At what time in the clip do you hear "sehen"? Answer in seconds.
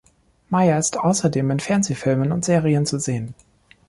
2.99-3.35